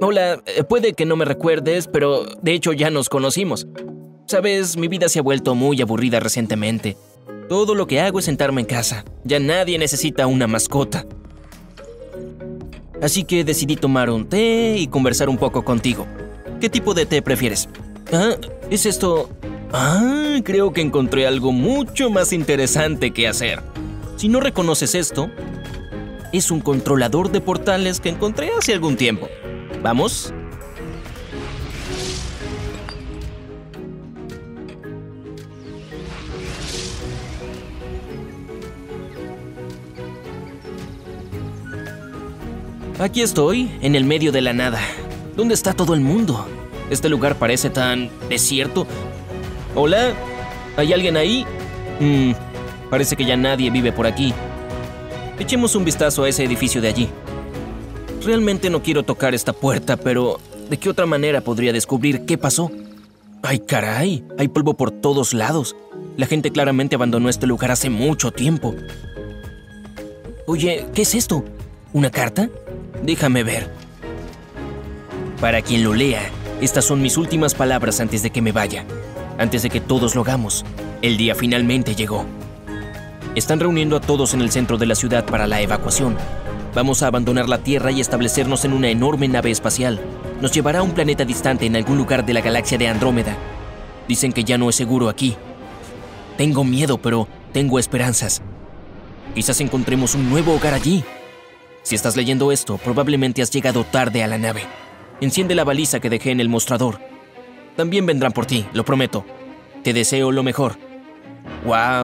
[0.00, 3.68] Hola, eh, puede que no me recuerdes, pero de hecho ya nos conocimos.
[4.26, 6.96] Sabes, mi vida se ha vuelto muy aburrida recientemente.
[7.48, 9.04] Todo lo que hago es sentarme en casa.
[9.22, 11.06] Ya nadie necesita una mascota.
[13.00, 16.06] Así que decidí tomar un té y conversar un poco contigo.
[16.60, 17.68] ¿Qué tipo de té prefieres?
[18.12, 18.36] Ah,
[18.70, 19.30] ¿es esto?
[19.72, 23.60] Ah, creo que encontré algo mucho más interesante que hacer.
[24.16, 25.30] Si no reconoces esto,
[26.32, 29.28] es un controlador de portales que encontré hace algún tiempo.
[29.84, 30.32] ¿Vamos?
[42.98, 44.80] Aquí estoy, en el medio de la nada.
[45.36, 46.46] ¿Dónde está todo el mundo?
[46.88, 48.86] Este lugar parece tan desierto.
[49.74, 50.14] Hola,
[50.78, 51.44] ¿hay alguien ahí?
[52.00, 52.32] Mm,
[52.88, 54.32] parece que ya nadie vive por aquí.
[55.38, 57.10] Echemos un vistazo a ese edificio de allí.
[58.24, 62.70] Realmente no quiero tocar esta puerta, pero ¿de qué otra manera podría descubrir qué pasó?
[63.42, 64.24] ¡Ay, caray!
[64.38, 65.76] Hay polvo por todos lados.
[66.16, 68.74] La gente claramente abandonó este lugar hace mucho tiempo.
[70.46, 71.44] Oye, ¿qué es esto?
[71.92, 72.48] ¿Una carta?
[73.02, 73.70] Déjame ver.
[75.38, 76.22] Para quien lo lea,
[76.62, 78.86] estas son mis últimas palabras antes de que me vaya,
[79.36, 80.64] antes de que todos lo hagamos.
[81.02, 82.24] El día finalmente llegó.
[83.34, 86.16] Están reuniendo a todos en el centro de la ciudad para la evacuación.
[86.74, 90.00] Vamos a abandonar la Tierra y establecernos en una enorme nave espacial.
[90.40, 93.36] Nos llevará a un planeta distante en algún lugar de la galaxia de Andrómeda.
[94.08, 95.36] Dicen que ya no es seguro aquí.
[96.36, 98.42] Tengo miedo, pero tengo esperanzas.
[99.34, 101.04] Quizás encontremos un nuevo hogar allí.
[101.82, 104.62] Si estás leyendo esto, probablemente has llegado tarde a la nave.
[105.20, 106.98] Enciende la baliza que dejé en el mostrador.
[107.76, 109.24] También vendrán por ti, lo prometo.
[109.82, 110.76] Te deseo lo mejor.
[111.64, 112.03] ¡Wow!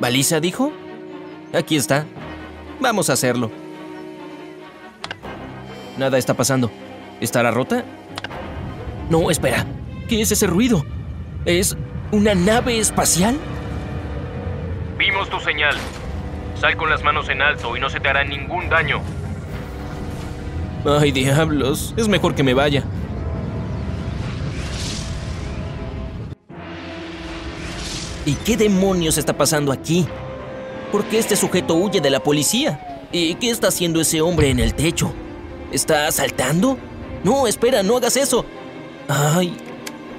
[0.00, 0.72] ¿Baliza dijo?
[1.54, 2.04] Aquí está.
[2.80, 3.50] Vamos a hacerlo.
[5.96, 6.70] Nada está pasando.
[7.20, 7.84] ¿Estará rota?
[9.08, 9.64] No, espera.
[10.08, 10.84] ¿Qué es ese ruido?
[11.44, 11.76] ¿Es
[12.10, 13.36] una nave espacial?
[14.98, 15.76] Vimos tu señal.
[16.54, 19.00] Sal con las manos en alto y no se te hará ningún daño.
[20.84, 21.94] Ay, diablos.
[21.96, 22.84] Es mejor que me vaya.
[28.24, 30.06] ¿Y qué demonios está pasando aquí?
[30.92, 33.08] ¿Por qué este sujeto huye de la policía?
[33.10, 35.12] ¿Y qué está haciendo ese hombre en el techo?
[35.72, 36.78] ¿Está saltando?
[37.24, 38.44] No, espera, no hagas eso.
[39.08, 39.56] Ay,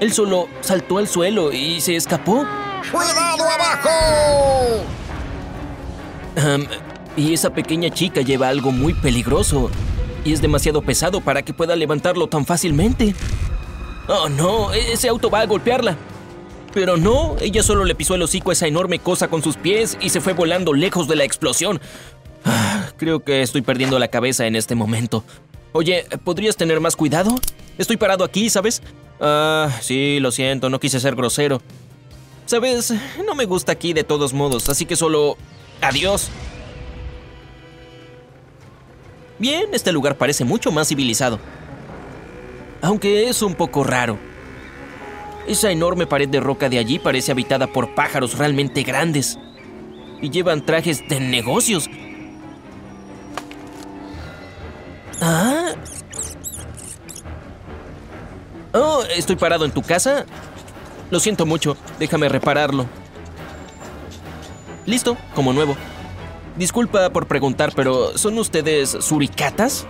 [0.00, 2.44] él solo saltó al suelo y se escapó.
[2.90, 4.84] ¡Cuidado abajo!
[7.16, 9.70] Y esa pequeña chica lleva algo muy peligroso
[10.24, 13.14] y es demasiado pesado para que pueda levantarlo tan fácilmente.
[14.08, 15.96] Oh no, ese auto va a golpearla.
[16.72, 19.98] Pero no, ella solo le pisó el hocico a esa enorme cosa con sus pies
[20.00, 21.80] y se fue volando lejos de la explosión.
[22.44, 25.22] Ah, creo que estoy perdiendo la cabeza en este momento.
[25.72, 27.34] Oye, ¿podrías tener más cuidado?
[27.78, 28.82] Estoy parado aquí, ¿sabes?
[29.20, 31.60] Ah, sí, lo siento, no quise ser grosero.
[32.46, 32.92] Sabes,
[33.24, 35.36] no me gusta aquí de todos modos, así que solo...
[35.80, 36.30] Adiós.
[39.38, 41.38] Bien, este lugar parece mucho más civilizado.
[42.80, 44.18] Aunque es un poco raro.
[45.46, 49.38] Esa enorme pared de roca de allí parece habitada por pájaros realmente grandes.
[50.20, 51.90] Y llevan trajes de negocios.
[55.20, 55.72] Ah.
[58.72, 60.26] Oh, estoy parado en tu casa.
[61.10, 62.86] Lo siento mucho, déjame repararlo.
[64.86, 65.76] Listo, como nuevo.
[66.56, 69.86] Disculpa por preguntar, pero ¿son ustedes suricatas?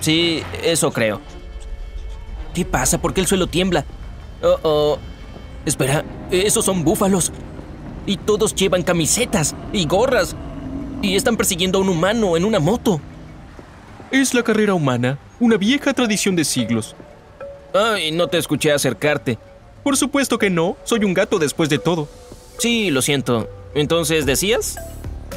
[0.00, 1.20] Sí, eso creo.
[2.54, 3.00] ¿Qué pasa?
[3.00, 3.84] ¿Por qué el suelo tiembla?
[4.42, 4.98] Oh, oh.
[5.64, 7.32] Espera, esos son búfalos.
[8.06, 10.34] Y todos llevan camisetas y gorras.
[11.02, 13.00] Y están persiguiendo a un humano en una moto.
[14.10, 16.96] Es la carrera humana, una vieja tradición de siglos.
[17.74, 19.38] Ay, no te escuché acercarte.
[19.82, 22.08] Por supuesto que no, soy un gato después de todo.
[22.58, 23.48] Sí, lo siento.
[23.74, 24.76] Entonces, ¿decías?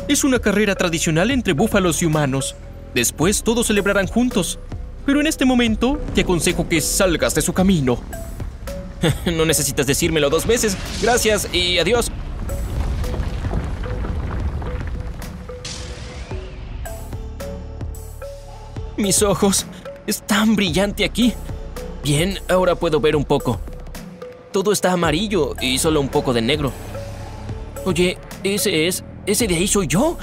[0.08, 2.56] Es una carrera tradicional entre búfalos y humanos.
[2.96, 4.60] Después todos celebrarán juntos.
[5.06, 8.00] Pero en este momento te aconsejo que salgas de su camino.
[9.26, 10.78] no necesitas decírmelo dos veces.
[11.02, 12.12] Gracias y adiós.
[18.98, 19.66] Mis ojos.
[20.08, 21.34] Es tan brillante aquí.
[22.04, 23.60] Bien, ahora puedo ver un poco.
[24.52, 26.72] Todo está amarillo y solo un poco de negro.
[27.86, 29.04] Oye, ese es...
[29.26, 30.18] Ese de ahí soy yo.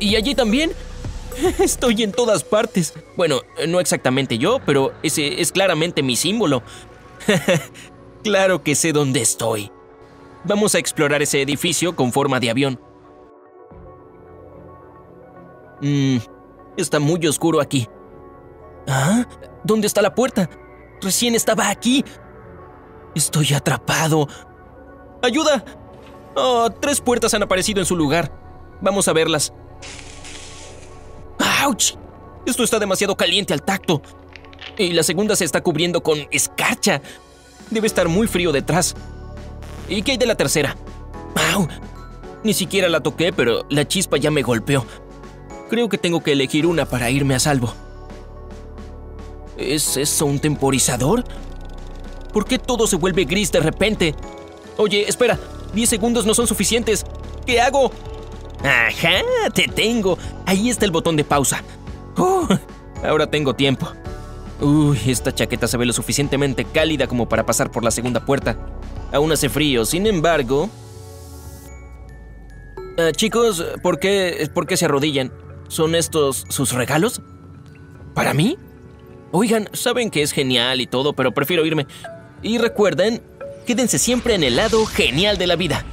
[0.00, 0.72] Y allí también.
[1.58, 2.94] Estoy en todas partes.
[3.16, 6.62] Bueno, no exactamente yo, pero ese es claramente mi símbolo.
[8.22, 9.70] claro que sé dónde estoy.
[10.44, 12.80] Vamos a explorar ese edificio con forma de avión.
[15.82, 16.18] Mmm,
[16.76, 17.88] está muy oscuro aquí.
[18.88, 19.26] ¿Ah?
[19.64, 20.48] ¿Dónde está la puerta?
[21.02, 22.04] Recién estaba aquí.
[23.14, 24.28] Estoy atrapado.
[25.22, 25.64] ¡Ayuda!
[26.34, 28.32] Oh, tres puertas han aparecido en su lugar.
[28.80, 29.52] Vamos a verlas.
[31.62, 31.96] ¡Auch!
[32.46, 34.00] Esto está demasiado caliente al tacto.
[34.78, 37.02] Y la segunda se está cubriendo con escarcha.
[37.70, 38.94] Debe estar muy frío detrás.
[39.88, 40.76] ¿Y qué hay de la tercera?
[41.52, 41.68] ¡Au!
[42.42, 44.84] Ni siquiera la toqué, pero la chispa ya me golpeó.
[45.68, 47.72] Creo que tengo que elegir una para irme a salvo.
[49.56, 51.24] ¿Es eso un temporizador?
[52.32, 54.14] ¿Por qué todo se vuelve gris de repente?
[54.76, 55.38] Oye, espera,
[55.74, 57.04] 10 segundos no son suficientes.
[57.44, 57.90] ¿Qué hago?
[58.64, 59.22] Ajá,
[59.54, 60.18] te tengo.
[60.46, 61.62] Ahí está el botón de pausa.
[62.16, 62.46] Uh,
[63.04, 63.88] ahora tengo tiempo.
[64.60, 68.56] Uy, esta chaqueta se ve lo suficientemente cálida como para pasar por la segunda puerta.
[69.12, 70.68] Aún hace frío, sin embargo...
[72.98, 75.32] Ah, chicos, ¿por qué, ¿por qué se arrodillan?
[75.68, 77.22] ¿Son estos sus regalos?
[78.14, 78.58] ¿Para mí?
[79.32, 81.86] Oigan, saben que es genial y todo, pero prefiero irme.
[82.42, 83.22] Y recuerden,
[83.66, 85.84] quédense siempre en el lado genial de la vida.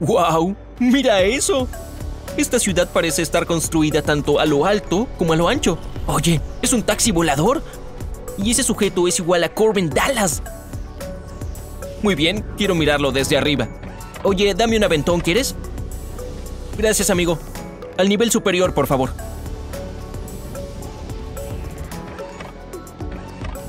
[0.00, 0.54] ¡Wow!
[0.78, 1.66] ¡Mira eso!
[2.36, 5.78] Esta ciudad parece estar construida tanto a lo alto como a lo ancho.
[6.06, 7.62] Oye, ¿es un taxi volador?
[8.36, 10.42] Y ese sujeto es igual a Corbin Dallas.
[12.02, 13.68] Muy bien, quiero mirarlo desde arriba.
[14.22, 15.54] Oye, dame un aventón, ¿quieres?
[16.76, 17.38] Gracias, amigo.
[17.96, 19.10] Al nivel superior, por favor.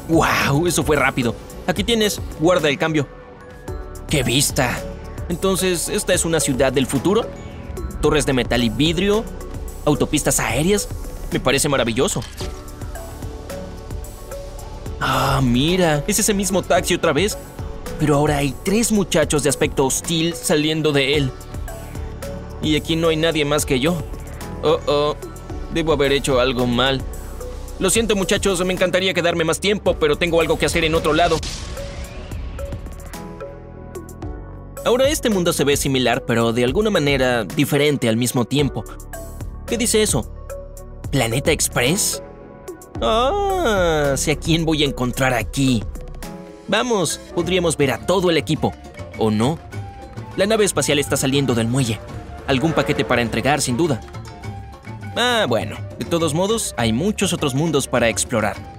[0.09, 0.67] ¡Wow!
[0.67, 1.35] Eso fue rápido.
[1.67, 3.07] Aquí tienes, guarda el cambio.
[4.09, 4.77] ¡Qué vista!
[5.29, 7.25] Entonces, ¿esta es una ciudad del futuro?
[8.01, 9.23] Torres de metal y vidrio,
[9.85, 10.87] autopistas aéreas.
[11.31, 12.21] Me parece maravilloso.
[14.99, 17.37] Ah, mira, es ese mismo taxi otra vez.
[17.99, 21.31] Pero ahora hay tres muchachos de aspecto hostil saliendo de él.
[22.61, 23.97] Y aquí no hay nadie más que yo.
[24.63, 25.15] Oh, oh,
[25.73, 27.01] debo haber hecho algo mal.
[27.79, 31.13] Lo siento muchachos, me encantaría quedarme más tiempo, pero tengo algo que hacer en otro
[31.13, 31.37] lado.
[34.87, 38.85] Ahora este mundo se ve similar, pero de alguna manera diferente al mismo tiempo.
[39.65, 40.31] ¿Qué dice eso?
[41.11, 42.23] ¿Planeta Express?
[43.01, 45.83] Ah, sé a quién voy a encontrar aquí.
[46.69, 48.73] Vamos, podríamos ver a todo el equipo.
[49.17, 49.59] ¿O no?
[50.37, 51.99] La nave espacial está saliendo del muelle.
[52.47, 53.99] Algún paquete para entregar, sin duda.
[55.17, 58.76] Ah, bueno, de todos modos, hay muchos otros mundos para explorar.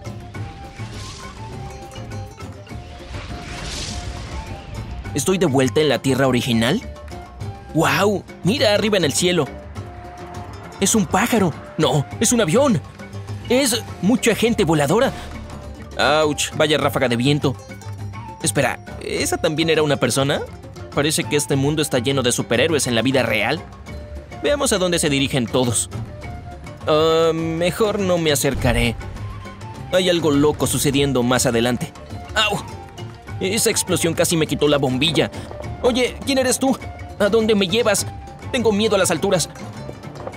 [5.19, 6.81] ¿Estoy de vuelta en la Tierra original?
[7.75, 8.23] ¡Wow!
[8.45, 9.49] Mira arriba en el cielo.
[10.79, 11.53] Es un pájaro.
[11.77, 12.81] No, es un avión.
[13.49, 15.13] Es mucha gente voladora.
[15.99, 16.57] ¡Auch!
[16.57, 17.57] Vaya ráfaga de viento.
[18.45, 20.41] Espera, ¿esa también era una persona?
[20.95, 23.61] Parece que este mundo está lleno de superhéroes en la vida real.
[24.45, 25.91] Veamos a dónde se dirigen todos.
[26.87, 28.95] Ah, mejor no me acercaré.
[29.93, 31.93] Hay algo loco sucediendo más adelante.
[32.37, 32.78] ¡Au!
[33.41, 35.31] Esa explosión casi me quitó la bombilla.
[35.83, 36.77] Oye, ¿quién eres tú?
[37.19, 38.07] ¿A dónde me llevas?
[38.53, 39.49] Tengo miedo a las alturas.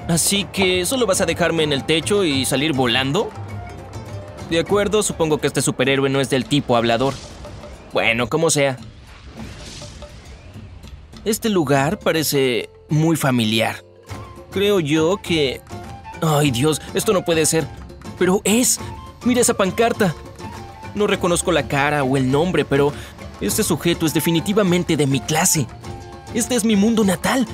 [0.07, 3.29] Así que solo vas a dejarme en el techo y salir volando.
[4.49, 7.13] De acuerdo, supongo que este superhéroe no es del tipo hablador.
[7.93, 8.77] Bueno, como sea.
[11.23, 13.83] Este lugar parece muy familiar.
[14.51, 15.61] Creo yo que
[16.21, 17.67] Ay Dios, esto no puede ser.
[18.19, 18.79] Pero es.
[19.25, 20.15] Mira esa pancarta.
[20.95, 22.91] No reconozco la cara o el nombre, pero
[23.39, 25.67] este sujeto es definitivamente de mi clase.
[26.33, 27.47] Este es mi mundo natal,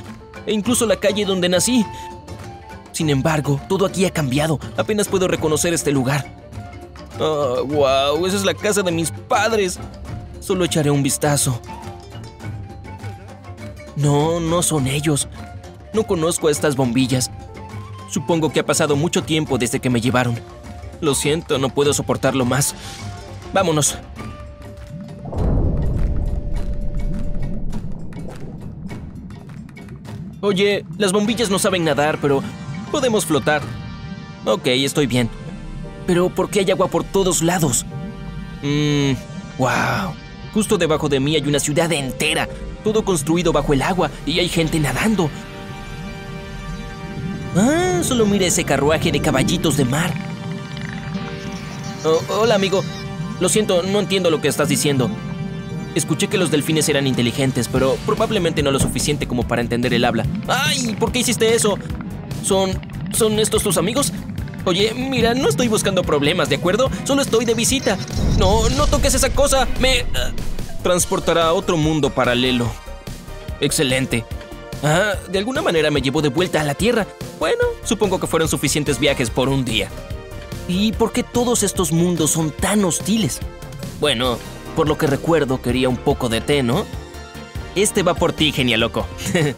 [0.45, 1.85] e incluso la calle donde nací.
[2.91, 4.59] Sin embargo, todo aquí ha cambiado.
[4.75, 6.25] Apenas puedo reconocer este lugar.
[7.19, 9.79] Oh, wow, esa es la casa de mis padres.
[10.39, 11.59] Solo echaré un vistazo.
[13.95, 15.27] No, no son ellos.
[15.93, 17.31] No conozco a estas bombillas.
[18.09, 20.39] Supongo que ha pasado mucho tiempo desde que me llevaron.
[21.01, 22.75] Lo siento, no puedo soportarlo más.
[23.53, 23.97] Vámonos.
[30.41, 32.43] Oye, las bombillas no saben nadar, pero
[32.91, 33.61] podemos flotar.
[34.45, 35.29] Ok, estoy bien.
[36.05, 37.85] Pero ¿por qué hay agua por todos lados?
[38.61, 39.13] Mmm,
[39.57, 40.13] wow.
[40.53, 42.47] Justo debajo de mí hay una ciudad entera,
[42.83, 45.29] todo construido bajo el agua y hay gente nadando.
[47.55, 50.13] Ah, solo mira ese carruaje de caballitos de mar.
[52.05, 52.83] Oh, hola, amigo.
[53.39, 55.09] Lo siento, no entiendo lo que estás diciendo.
[55.95, 60.05] Escuché que los delfines eran inteligentes, pero probablemente no lo suficiente como para entender el
[60.05, 60.25] habla.
[60.47, 60.95] ¡Ay!
[60.99, 61.77] ¿Por qué hiciste eso?
[62.43, 62.71] ¿Son.
[63.13, 64.11] ¿Son estos tus amigos?
[64.65, 66.91] Oye, mira, no estoy buscando problemas, ¿de acuerdo?
[67.05, 67.97] Solo estoy de visita.
[68.37, 69.67] No, no toques esa cosa.
[69.79, 70.05] Me.
[70.13, 70.31] ah,
[70.83, 72.69] transportará a otro mundo paralelo.
[73.61, 74.25] Excelente.
[74.83, 77.07] Ah, de alguna manera me llevó de vuelta a la Tierra.
[77.39, 79.89] Bueno, supongo que fueron suficientes viajes por un día.
[80.67, 83.39] ¿Y por qué todos estos mundos son tan hostiles?
[83.99, 84.37] Bueno,
[84.75, 86.85] por lo que recuerdo quería un poco de té, ¿no?
[87.75, 89.05] Este va por ti, genial loco.